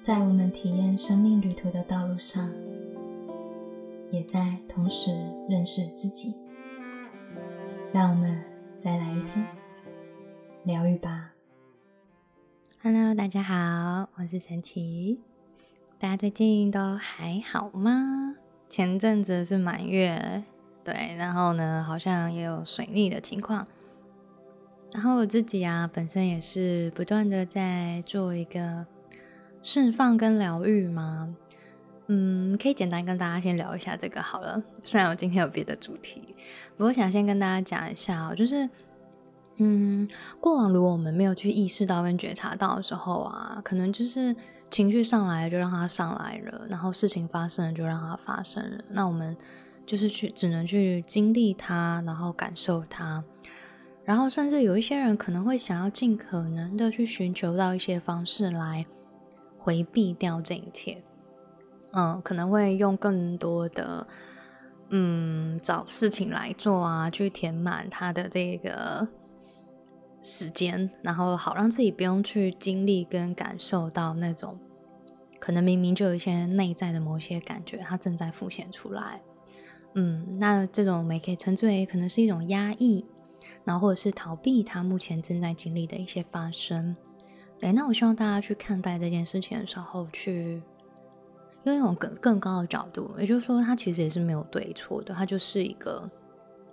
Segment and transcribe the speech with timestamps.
[0.00, 2.50] 在我们体验生命旅途的道路上，
[4.10, 5.10] 也在同时
[5.46, 6.34] 认识自己。
[7.92, 8.42] 让我们
[8.82, 9.46] 再来一天
[10.64, 11.32] 疗愈吧。
[12.82, 15.20] Hello，大家好，我是陈奇。
[15.98, 18.36] 大家最近都还好吗？
[18.70, 20.42] 前阵子是满月，
[20.82, 23.66] 对，然后呢，好像也有水逆的情况。
[24.94, 28.86] 然后我自己啊，本身也是不断的在做一个
[29.62, 31.34] 释放跟疗愈吗。
[32.12, 34.60] 嗯，可以简单跟大家先聊一下这个好了。
[34.82, 36.34] 虽然我今天有别的主题，
[36.76, 38.68] 不过想先跟大家讲一下，就是，
[39.58, 40.08] 嗯，
[40.40, 44.34] 过往如果我们没有去意识到跟觉察到的时候啊，可能就是
[44.70, 48.82] 情绪上来就让它上来了，然后事情发生了就让它发生了。
[48.88, 49.36] 那我们
[49.86, 53.22] 就是去只能去经历它，然后感受它，
[54.04, 58.84] 然后甚至有一些人可能会想要尽可能的去寻求到一些方式来
[59.60, 61.02] 回避掉这一切。
[61.92, 64.06] 嗯，可能会用更多的
[64.88, 69.06] 嗯找事情来做啊，去填满他的这个
[70.22, 74.58] 时间，然后好让自己不用去经历跟感受到那种
[75.38, 79.20] 可能明明就有一些内在的某些感觉，它正在浮现出来。
[79.94, 83.04] 嗯，那这种我们也可以称之为可能是一种压抑，
[83.64, 86.94] 然后或者是逃避他目前正在经历的一些发生。
[87.60, 90.62] 对，那我希望大家去看待这件事情的时候去。
[91.64, 96.08] 用一种更更高的角度，也就是说，它其实也是没有对错的，它就是一个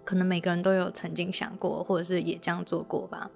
[0.05, 3.29] 可能每个人都有曾经想过，或者是也这样做过吧。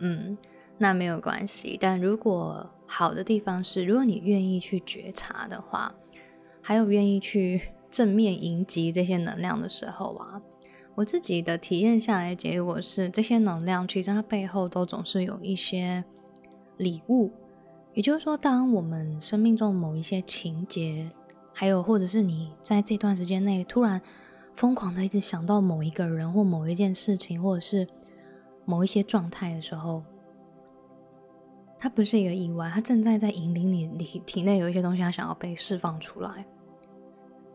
[0.00, 0.36] 嗯，
[0.78, 1.78] 那没有关系。
[1.80, 5.94] 但如果好的地方是，如果你愿意去觉察的话，
[6.60, 10.42] 还有愿意去 正面迎击这些能量的时候啊，
[10.96, 16.04] 我自己的体验下来结果是，这些能量其实它背后都总是有一些
[16.80, 17.30] 礼物。
[17.92, 21.10] 也就是说，当我们生命中某一些情节，
[21.52, 24.00] 还有或者是你在这段时间内突然
[24.54, 27.86] 疯狂的一直想到某一个人或某一件事情，或者是
[28.64, 30.04] 某一些状态的时候，
[31.80, 36.46] 它不是一个意外，它正在在引领你你体内有一些东西，它想要被释放出来。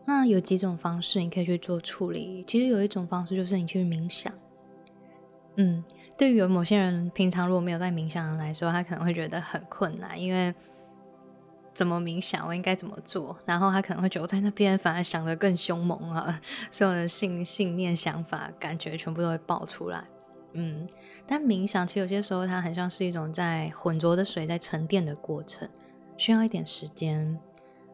[0.04, 2.44] 那有几种方式你可以去做处理。
[2.46, 4.32] 其实有一种方式就是你去冥想，
[5.56, 5.82] 嗯。
[6.16, 10.54] 对于某些人，平常如果没有在冥想来说，他可能会觉得很困难，因为
[11.74, 13.36] 怎么冥想，我应该怎么做？
[13.44, 16.40] 然后他可能会觉得我在那边反而想的更凶猛啊，
[16.70, 20.02] 所有的信信念、想法、感觉全部都会爆出来。
[20.52, 20.88] 嗯，
[21.26, 25.68] 但冥想其实有些时候它很像是一种在浑浊的水在沉淀的过程，
[26.16, 27.38] 需要一点时间，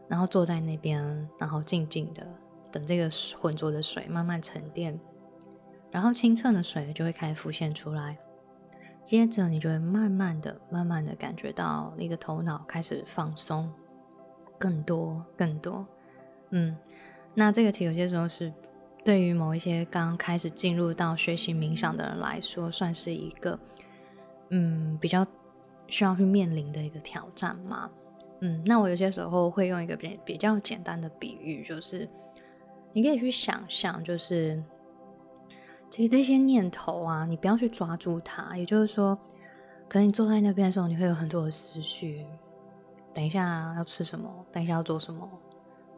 [0.06, 2.24] 然后坐在那边，然后静静的
[2.70, 4.96] 等这个浑浊的水慢慢沉淀。
[5.92, 8.16] 然后清澈的水就会开始浮现出来，
[9.04, 13.70] 接着你就会慢慢的、慢慢的感觉到你的头脑开始放松，
[14.58, 15.86] 更多、更多。
[16.48, 16.74] 嗯，
[17.34, 18.50] 那这个题有些时候是
[19.04, 23.58] 对于某一些刚开始进入到学习冥想的人来说，算是一个
[24.48, 25.26] 嗯比较
[25.88, 27.90] 需要去面临的一个挑战嘛。
[28.40, 32.08] 嗯，那我有些时候会用一个比比较简单的比喻，就是
[32.94, 34.64] 你可以去想象，就是。
[35.92, 38.56] 其实这些念头啊，你不要去抓住它。
[38.56, 39.14] 也就是说，
[39.90, 42.24] 可能你坐在那边的时候，你会有很多的思绪。
[43.12, 44.26] 等一下要吃什么？
[44.50, 45.28] 等一下要做什么？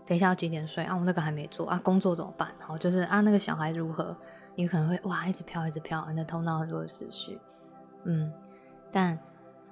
[0.05, 0.97] 等一下要几点睡啊？
[0.97, 2.49] 我那个还没做啊，工作怎么办？
[2.59, 4.17] 好，就是啊，那个小孩如何？
[4.57, 7.39] 你可能会哇，一直飘，一直飘，你的头脑很多的思绪。
[8.03, 8.33] 嗯，
[8.91, 9.17] 但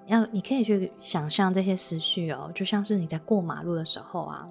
[0.07, 4.49] 要你可以去想象这些思绪哦，就像是你在过马路的时候啊，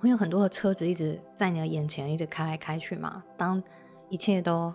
[0.00, 3.22] 会有很多的车子一直在你的眼前一直开来开去嘛。
[3.36, 3.62] 当
[4.08, 4.74] 一切都，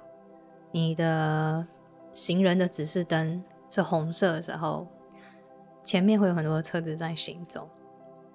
[0.71, 1.66] 你的
[2.11, 4.88] 行人的指示灯是红色的时候，
[5.83, 7.69] 前面会有很多车子在行走。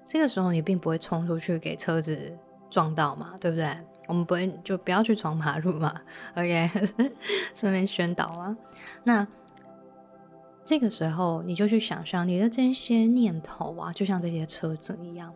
[0.07, 2.37] 这个时候你并不会冲出去给车子
[2.71, 3.69] 撞到嘛，对不对？
[4.07, 5.95] 我们不会就不要去闯马路嘛。
[6.35, 6.71] OK，
[7.55, 8.57] 顺便宣导啊。
[9.05, 9.27] 那
[10.65, 15.33] 这个时候你就去想象你的这些念头啊，就像这些车子一样，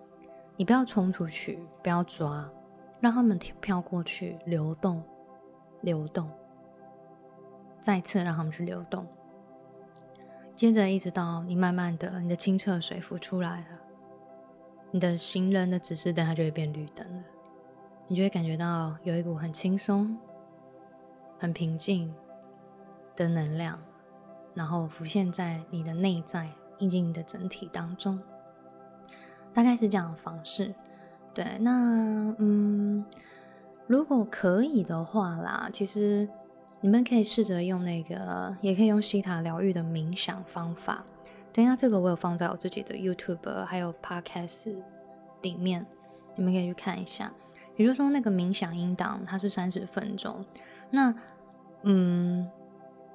[0.57, 2.51] 你不要冲出去，不要抓，
[3.01, 5.03] 让他们飘过去，流动。
[5.83, 6.31] 流动，
[7.79, 9.07] 再次让他们去流动。
[10.57, 13.67] 接着，一直到你慢慢的，你的清澈水浮出来了，
[14.91, 17.23] 你的行人的指示灯它就会变绿灯了。
[18.07, 20.17] 你就会感觉到有一股很轻松、
[21.39, 22.15] 很平静
[23.17, 23.79] 的能量，
[24.55, 26.49] 然后浮现在你的内在，
[26.79, 28.21] 印进你的整体当中。
[29.53, 30.75] 大概是这样的方式。
[31.35, 33.05] 对，那嗯。
[33.87, 36.29] 如果可以的话啦，其实
[36.81, 41.05] 你们可以试着用那个，也可以用西塔疗愈的冥想方法，
[41.53, 44.75] 对，那这个我有放在我自己的 YouTube 还有 Podcast
[45.43, 45.87] 里面，
[46.37, 47.33] 你们可以去看一下。
[47.77, 50.45] 也就是说，那个冥想音档它是三十分钟。
[50.91, 51.15] 那，
[51.83, 52.49] 嗯，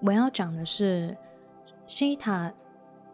[0.01, 1.15] 我要讲的是
[1.85, 2.51] 西塔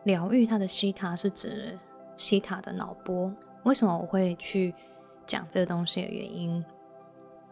[0.03, 1.77] 疗愈，它的西塔是指
[2.15, 3.33] 西塔的脑波。
[3.63, 4.73] 为什么我会去
[5.27, 6.63] 讲这个东西的原因，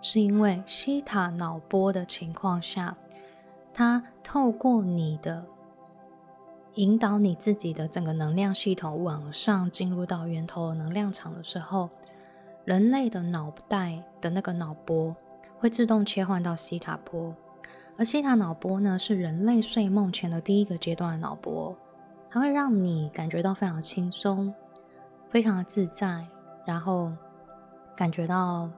[0.01, 2.95] 是因为西塔脑波的情况下，
[3.73, 5.45] 它透过你的
[6.75, 11.89] 引导你自己的整个能量系统往上进入到源头能量场的时候。
[12.63, 15.15] 人类的脑袋的那个脑波
[15.57, 17.35] 会自动切换到西塔波，
[17.97, 21.75] 而西塔脑波呢是人类睡梦前的第一个阶段的脑波，
[22.29, 24.53] 它会让你感觉到非常轻松、
[25.31, 26.23] 非常的自在，
[26.63, 27.11] 然后
[27.95, 28.69] 感觉到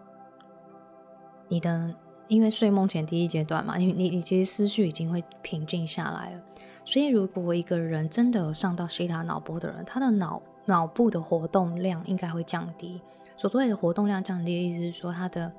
[1.47, 1.93] 你的
[2.27, 6.41] 因为睡梦前第一阶段嘛，你你你其实思绪已经会平静下来了，
[6.85, 13.01] 所以如果一个人真的有上到西塔脑波的人，他的脑脑部的活动量应该会降低。
[13.35, 15.51] 所谓的活动量降低意思是说，他的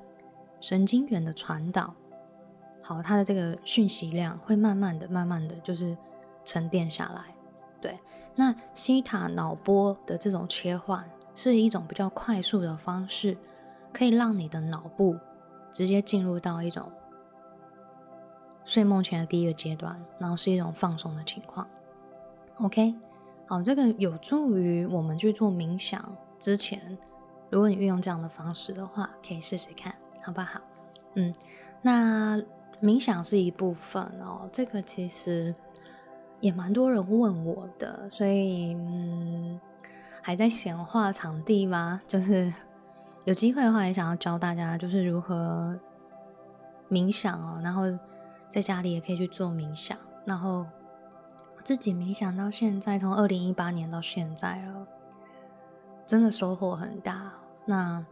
[0.59, 1.93] 神经元的传导，
[2.81, 5.95] 好，他的这个讯息量会慢慢的、慢慢的就是
[6.43, 7.35] 沉淀下来。
[7.79, 7.99] 对，
[8.33, 13.37] 那西塔脑波的这种切换是一种比较快速的方式，
[13.93, 15.15] 可以让你的脑部
[15.75, 16.89] 直接进入到一种
[18.63, 21.67] 睡梦前的第一个阶段，然后是一种放松的情况。
[22.59, 22.95] OK，
[23.45, 26.97] 好，这个有助于我们去做冥想之前。
[27.49, 30.61] 如果你运用这样的方式的话，可以试试看，好不好？
[31.15, 31.35] 嗯，
[31.81, 32.41] 那
[32.81, 35.53] 冥想是一部分哦，这个其实
[36.39, 39.59] 也蛮多人问我的，所以嗯，
[40.21, 42.01] 还在显化场地吗？
[42.07, 42.51] 就是
[43.25, 45.77] 有机会的话，也想要教大家，就是如何
[46.89, 47.83] 冥想哦，然后
[48.49, 50.65] 在家里也可以去做冥想，然后
[51.63, 54.87] 自己冥想到现在，从二零一八年到现在了。
[56.05, 57.33] 真的收获很大，
[57.65, 58.05] 那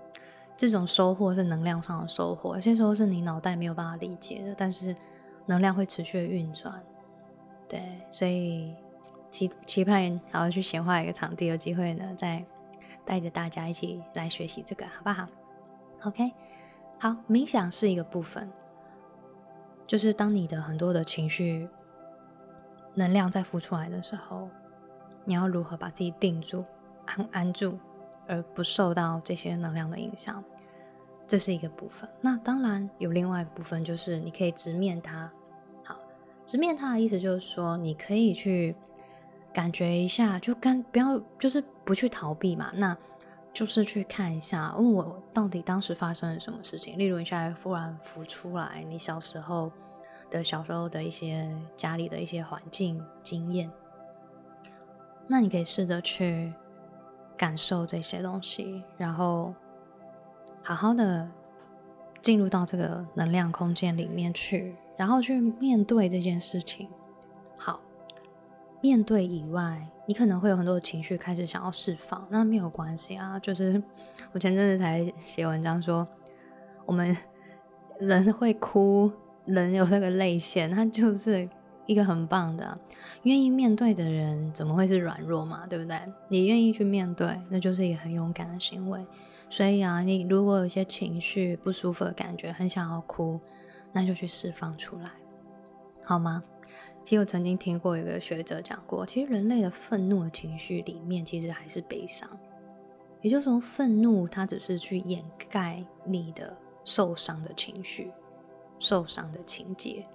[0.58, 4.96] 这种收获是能量上的收获，有些时候是你脑袋没有办法理解的，但是
[5.46, 6.82] 能量会持续的运转。
[7.70, 8.74] 对，所以
[9.30, 12.44] 期期盼还要去显化一个场地，有机会呢，再
[13.06, 15.28] 带着大家一起来学习这个，好不好
[16.04, 16.32] ？OK，
[17.00, 18.52] 好，冥想是一个部分，
[19.86, 21.68] 就是当你的很多的情绪
[22.94, 24.50] 能量在浮出来的时候，
[25.26, 26.66] 你要如何把自己定住？
[27.06, 27.78] 安安住，
[28.28, 30.42] 而不受到这些能量的影响，
[31.28, 32.10] 这是一个部分。
[32.22, 35.30] 那当然有另外一个部分，就是你可以直面它。
[35.84, 35.98] 好，
[36.46, 38.76] 直面它的意思就是说，你可以去
[39.54, 42.98] 感觉一下，就干不要就是不去逃避嘛，那
[43.54, 46.98] 就是去看一下，问我到底当时发生了什么事情。
[46.98, 49.72] 例如，你现在忽然浮出来，你小时候
[50.30, 53.72] 的小时候的一些家里的一些环境经验，
[55.28, 56.54] 那你可以试着去。
[57.36, 59.54] 感受这些东西，然后
[60.62, 61.28] 好好的
[62.22, 66.88] 进入到这个能量空间里面去，然后去面对这件事情。
[67.58, 67.82] 好，
[68.84, 73.40] 面对以外，你可能会有很多的情绪开始想要释放，那没有关系啊。
[73.40, 73.82] 就是
[74.34, 76.06] 我前阵子才写文章说，
[76.86, 77.16] 我们
[78.00, 79.10] 人会哭，
[79.46, 81.50] 人有这个泪腺，它就是。
[81.86, 82.80] 一个很棒的，
[83.24, 85.68] 愿意面对的人怎么会是软弱嘛？
[85.68, 86.00] 对不对？
[86.30, 89.06] 你愿意去面对，那就是一个很勇敢的行为。
[89.50, 93.38] 所以啊，你如果有些情绪不舒服的感觉，很想要哭，
[93.92, 95.12] 那就去释放出来，
[96.06, 96.42] 好吗？
[97.04, 102.30] 其实我曾经听过一个学者讲过，其实人类的愤怒的情绪里面，其实还是悲伤。
[103.22, 108.12] 也就是说，愤怒它只是去掩盖你的受伤的情绪、
[108.80, 110.06] 受伤的情节。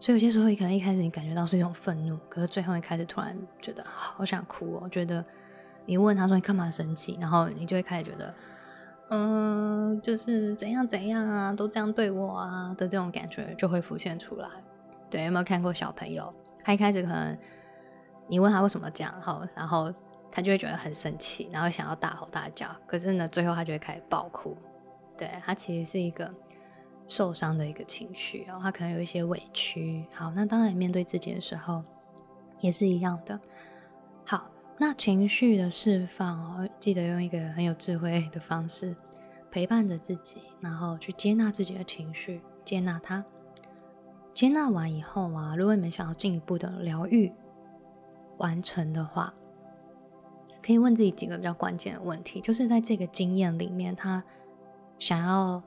[0.00, 4.88] 所以有些时候，你可能一开始你感觉到是一种愤怒，可是最后一开始突然觉得好想哭哦。
[4.88, 5.24] 觉得
[5.86, 8.34] 你问他说你干嘛生气，然后你就会开始觉得，
[9.10, 14.48] 嗯，就是怎样怎样啊，都这样对我啊的这种感觉就会浮现出来。
[15.10, 16.32] 对，有没有看过小朋友？
[16.64, 17.38] 他一开始可能
[18.26, 19.92] 你问他为什么这样，好，然后
[20.30, 24.56] 他就会觉得很生气，然后想要大吼大叫，可是呢，最后他就会开始爆哭。
[25.16, 26.32] 对他其实是一个。
[27.10, 30.04] 受伤的一个情绪，然后他可能有一些委屈。
[30.12, 31.82] 好，那当然面对自己的时候
[32.60, 33.40] 也是一样的。
[34.26, 38.94] 好，那情绪的释放哦，记得用一个很有智慧的方式
[39.50, 43.24] 陪伴着自己，然后去接纳自己的情绪，接纳它。
[44.38, 47.32] 接纳完以后啊，如果你们想要进一步的疗愈
[48.36, 49.34] 完成的话，
[50.62, 54.22] 可以问自己几个比较关键的问题，就是在这个经验里面，他
[54.96, 55.60] 想要。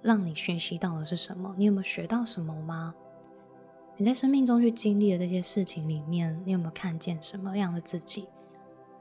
[0.00, 1.52] 让你学习到的是什么？
[1.58, 2.94] 你有没有学到什么吗？
[3.96, 8.28] 你在生命中去经历的这些事情里面，你有没有看见什么样的自己？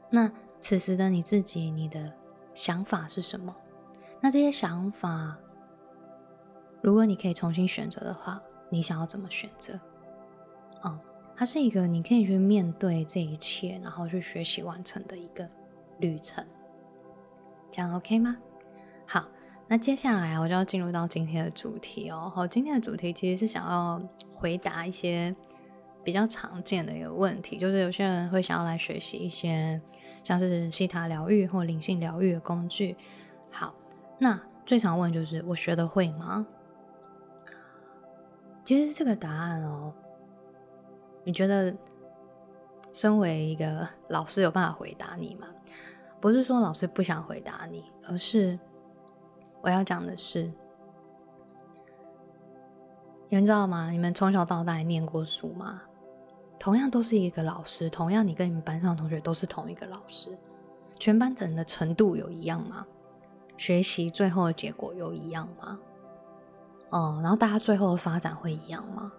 [0.10, 2.12] 那此时的你自己，你的
[2.55, 3.55] 想法是什么？
[4.19, 5.38] 那这些想法，
[6.81, 9.79] 如果你可以重新选择的话，你想要怎么选择？
[10.83, 11.00] 哦，
[11.36, 15.50] 它是一个你可以去面对这一切，然后去学习完成的一个
[16.00, 16.45] 旅程，
[17.71, 18.38] 这样 OK 吗？
[19.05, 19.27] 好。
[19.69, 22.31] 那接下来我就要进入到今天的主题哦。
[22.33, 25.36] 好，今天的主题其实是想要回答一些
[26.05, 29.81] 比较常见的一个问题，就是有些人会想要来学习一些
[30.24, 32.95] 像是西塔疗愈或灵性疗愈的工具。
[33.51, 33.75] 好，
[34.17, 36.47] 那最常问就是我学的会吗？
[38.67, 39.93] 其实这个答案哦，
[41.24, 41.74] 你觉得
[42.91, 45.47] 身为一个老师有办法回答你吗？
[46.19, 48.59] 不是说老师不想回答你，而是。
[49.62, 50.51] 我要讲的是，
[53.29, 53.89] 你们知道吗？
[53.89, 55.81] 你们从小到大念过书吗？
[56.59, 60.38] 同样都是一个老师，同样你跟你们班上的同学都是同一个老师，
[61.00, 62.86] 全班的人的程度有一样吗？
[63.55, 65.79] 学习最后的结果有一样吗？
[66.89, 69.12] 哦，然后大家最后的发展会一样吗？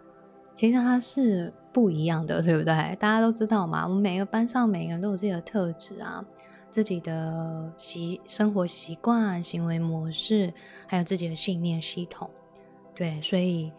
[0.55, 2.97] 其实它是不一样的，对不对？
[2.97, 6.25] 大家都知道嘛，我们每个班上每个人都有自己的特质啊。
[6.71, 10.53] 自己的习生活习惯、行为模式，
[10.87, 12.29] 还有自己的信念系统，
[12.95, 13.73] 对，所以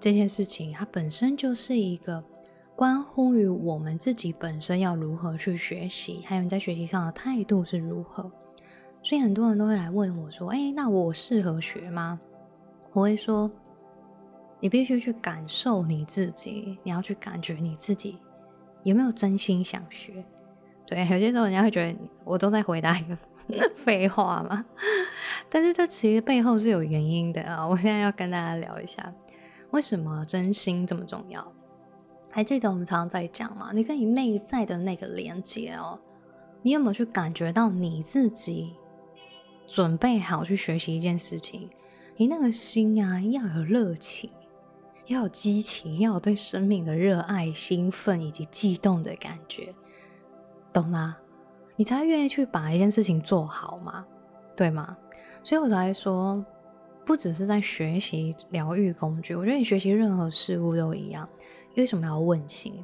[0.00, 2.24] 这件事情它本身就是一个
[2.74, 8.32] 关乎于我们自己本身要如何去学习，还有你在学习上的态度是如何。
[9.02, 12.18] 所以很多人都会来问我说：“哎，那我适合学吗？”
[12.96, 13.50] 我会说
[14.58, 18.18] ：“你必须去感受你自己，你要去感觉你自己
[18.84, 20.24] 有没有真心想学。”
[20.88, 23.18] 对， 有些时候人家会觉得我都在回答一个
[23.76, 24.64] 废话嘛，
[25.50, 27.68] 但是这其实背后是有原因的啊。
[27.68, 29.12] 我现在要跟大家聊一下，
[29.72, 31.52] 为什么真心这么重要？
[32.32, 33.72] 还记得我们常常在讲吗？
[33.74, 36.00] 你跟你内在的那个连接哦，
[36.62, 38.74] 你有没有去感觉到你自己
[39.66, 41.68] 准备好去学习一件事情？
[42.18, 44.30] 你那个心啊，要有热情，
[45.06, 49.74] 要有激情，要有对生命的热爱、兴奋以及悸动的感觉。
[50.72, 51.18] 懂吗？
[51.76, 54.06] 你才愿意去把一件事情做好吗？
[54.56, 54.96] 对吗？
[55.44, 56.42] 所以我才说，
[57.04, 61.28] 不只是在学习疗愈工具，我觉得你学习任何事物都一样。
[61.76, 62.82] 为什么要问心？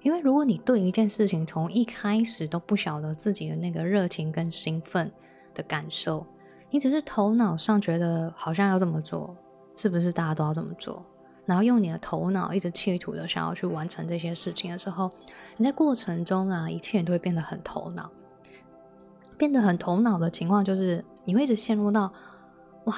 [0.00, 5.12] 因为如果你对一件事情从一开始都不晓得自己的那个热情跟兴奋
[5.52, 6.26] 的感受，
[6.76, 9.34] 你只是头脑上觉得好像要这么做，
[9.76, 11.02] 是不是大家都要这么做？
[11.46, 15.10] 然后用你的头脑一直企图的想要去完成这些事情的时候，
[15.56, 18.10] 你在过程中啊，一切都会变得很头脑。
[19.38, 22.12] 变得很头脑的情况就是，你会一直陷入到
[22.84, 22.94] 哇，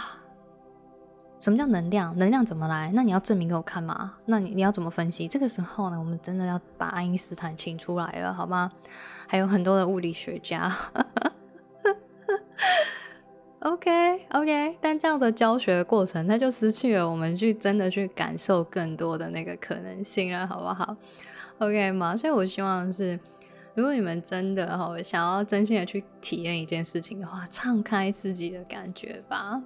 [1.38, 2.18] 什么叫能量？
[2.18, 2.90] 能量怎么来？
[2.92, 4.14] 那你要证明给我看吗？
[4.26, 5.28] 那你你要怎么分析？
[5.28, 8.72] 这个时候呢，我们真的要把爱因斯坦请出来了，好吗？
[9.28, 10.68] 还有很多的物理学家。
[13.60, 20.96] OK，OK，但这样的教学过程，它就失去了我们去真的去感受更多的那个可能性了，好不好
[21.58, 22.16] ？OK 吗？
[22.16, 23.18] 所以我希望是，
[23.74, 29.60] 如果你们真的哈想要真心的去体验一件事情的话，敞开自己的感觉吧。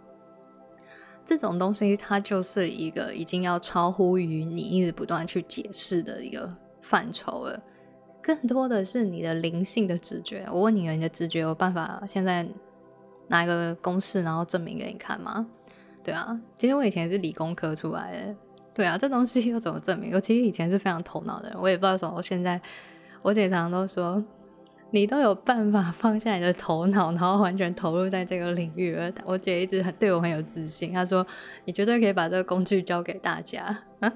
[1.22, 7.62] 这种东西它就是一个已经要超乎于你一直不断去解释的一个范畴了，
[8.22, 10.46] 更多的是你的灵性的直觉。
[10.50, 12.48] 我问你，你的直觉有办法现在？
[13.28, 15.46] 拿一个公式，然后证明给你看吗？
[16.04, 18.34] 对啊，其实我以前是理工科出来的。
[18.74, 20.14] 对啊，这东西要怎么证明？
[20.14, 22.20] 我其实以前是非常头脑的人，我也不知道怎么。
[22.22, 22.60] 现在
[23.20, 24.24] 我姐常常都说，
[24.90, 29.12] 你都有办法放下你的头脑，然后完全投入在这个领域了。
[29.24, 31.24] 我姐一直很对我很有自信，她说
[31.64, 33.78] 你绝对可以把这个工具教给大家。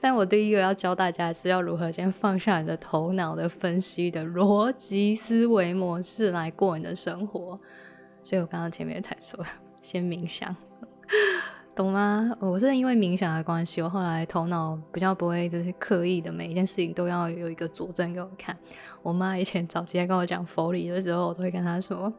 [0.00, 7.58] 但我第一个要教大家是要如何先放下你的头脑的分析的逻辑思维模式来过你的生活。
[8.24, 9.38] 所以我刚刚前面才说，
[9.82, 10.56] 先冥想，
[11.76, 12.34] 懂吗？
[12.40, 18.56] 我是因为冥想的关系，我后来头脑比较不会就是刻意的每一件事情都要有一个佐证给我看。
[19.02, 22.10] 我妈以前早期在跟我讲佛理的时候，我都会跟她说：“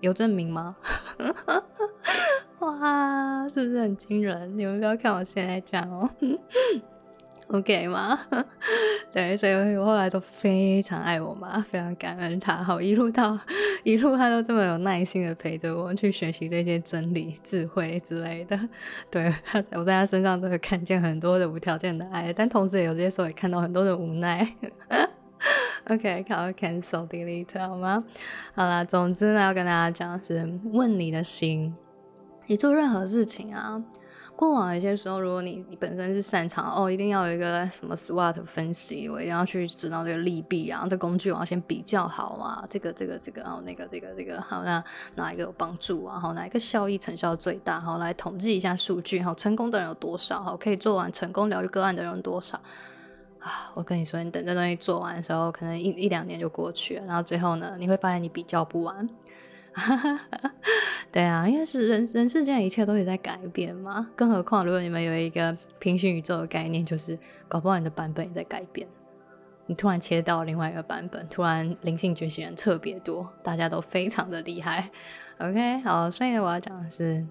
[0.00, 0.76] 有证明吗？”
[2.60, 4.56] 哇，是不是很惊人？
[4.56, 6.08] 你们不要看我现在讲哦。
[7.48, 8.18] OK 吗？
[9.12, 12.56] 对，所以我后来都非常爱我妈，非常感恩她。
[12.56, 13.38] 好，一路到
[13.82, 18.58] 一路，她都这么有耐心的陪着我去学习这些真理、智慧之类的。
[19.10, 19.32] 对，
[19.72, 24.46] 我在她身上都会看见很多的无条件的爱，但同时也有些时候也看到很多的无奈。
[25.90, 28.02] OK， 好，cancel delete 好吗？
[28.54, 31.74] 好啦，总之呢，要跟大家讲是问你的心，
[32.46, 33.84] 你做任何事情啊。
[34.36, 44.82] 过往一些时候，如果你你本身是擅长哦，一定要有一个什么 SWOT 分析，我一定要去知道这个利弊啊，这工具我要先比较好啊，这个这个这个，然后那个这个这个，好那
[45.14, 46.18] 哪一个有帮助啊？
[46.18, 47.78] 好哪一个效益成效最大？
[47.78, 50.42] 好来统计一下数据，好成功的人有多少？
[50.42, 52.60] 好可以做完成功疗愈个案的人多少？
[53.38, 59.08] 啊，我跟你说，你等这东西做完的时候，可能一一两年就过去了，然后最后呢，你会发现你比较不完。
[59.74, 60.54] 哈 哈
[61.12, 68.86] 对啊，因为是人人世间一切都也在改变嘛，更何况如果你们有一个平行宇宙的概念，就是搞不好你的版本也在改变。
[69.66, 74.90] 你突然切到另外一个版本，突然灵性觉醒人特别多，大家都非常的厉害。
[75.38, 77.26] OK，好，所以我要讲的是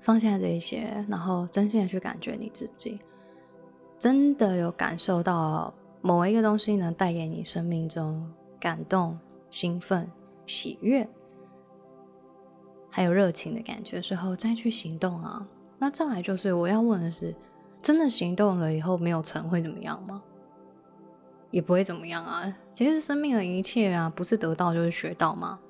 [0.00, 3.00] 放下这些，然后真心的去感觉你自己，
[3.98, 9.18] 真的有感受到某一个东西能带给你生命中感动、
[9.50, 10.08] 兴奋、
[10.46, 11.08] 喜悦。
[12.98, 15.46] 还有热情的感觉时候，再去行动啊。
[15.78, 17.32] 那再来就是我要问的是，
[17.80, 20.20] 真的行动了以后没有成会怎么样吗？
[21.52, 22.52] 也不会怎么样啊。
[22.74, 25.60] 其实生命的一切啊，不是得到就是学到吗？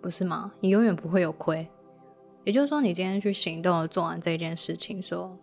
[0.00, 0.52] 不是吗？
[0.60, 1.68] 你永远不会有亏。
[2.44, 5.36] 也就是说，你今天去行动了，做完这件事情，说，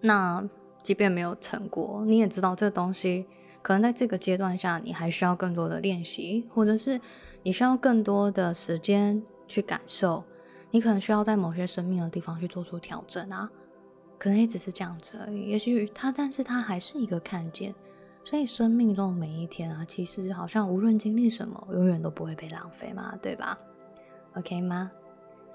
[0.00, 0.44] 那
[0.82, 3.24] 即便没有成果，你也知道这东西
[3.62, 7.00] 可能在这个阶段下，你还需要更多的练习，或者是
[7.44, 9.22] 你需要更多的时间。
[9.48, 10.22] 去感受，
[10.70, 13.50] 你可能需要在某些生命的地方去做出调整啊，
[14.18, 15.42] 可能也只是这样子而已。
[15.44, 17.74] 也许他，但是他还是一个看见，
[18.22, 23.58] 所以生命中的每一天啊，其实好像无论经历什么，永远都不会被浪费嘛，对吧
[24.34, 24.92] ？OK 吗？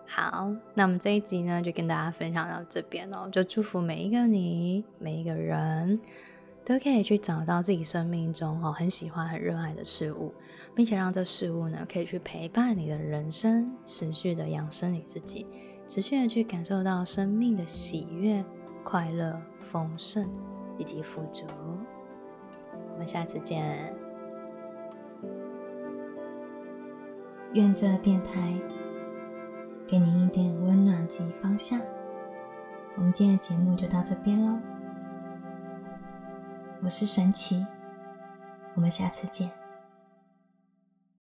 [0.06, 6.00] 好，那我们这一集呢，就跟大家分享到这边哦，就祝福每一个你，每一个人。
[6.66, 10.34] 都可以去找到自己生命中哦很喜欢、很热爱的事物，
[10.74, 15.46] 并且让这事物呢可以去陪伴你的人生，持续的养生你自己，
[15.88, 18.44] 持续的去感受到生命的喜悦、
[18.84, 20.30] 快乐、丰盛
[20.78, 21.46] 以及富足。
[22.94, 23.94] 我们下次见。
[27.54, 28.54] 愿这电台
[29.88, 31.80] 给您一点温暖及方向。
[32.96, 34.73] 我们今天的节目就到这边喽。
[36.86, 37.66] 我是神奇，
[38.74, 39.50] 我们下次见。